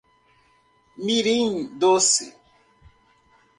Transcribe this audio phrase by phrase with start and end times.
[1.05, 2.25] Mirim Doce